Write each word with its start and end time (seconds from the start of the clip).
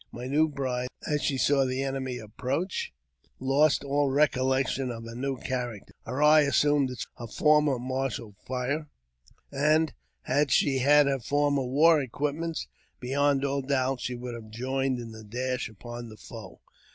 My 0.11 0.25
new 0.25 0.47
bride, 0.49 0.87
as 1.07 1.21
she 1.21 1.37
saw 1.37 1.63
the 1.63 1.75
JAMES 1.79 1.99
P. 2.07 2.17
BECKWOUBTH. 2.17 2.17
333 2.17 2.17
enemy 2.17 2.17
approach, 2.17 2.93
lost 3.39 3.83
all 3.83 4.09
recollection 4.09 4.89
of 4.89 5.03
her 5.03 5.13
new 5.13 5.37
character; 5.37 5.93
hei* 6.07 6.25
eye 6.25 6.41
assumed 6.41 6.89
its 6.89 7.05
former 7.37 7.77
martial 7.77 8.33
fire, 8.43 8.87
and, 9.51 9.93
had 10.23 10.49
she 10.49 10.79
had 10.79 11.05
her 11.05 11.19
former 11.19 11.65
war 11.67 12.01
equipments, 12.01 12.67
beyond 12.99 13.45
all 13.45 13.61
doubt 13.61 14.01
she 14.01 14.15
would 14.15 14.33
have 14.33 14.49
joined 14.49 14.97
in 14.99 15.11
the 15.11 15.23
dash 15.23 15.69
upon 15.69 16.09
the 16.09 16.17
foe. 16.17 16.61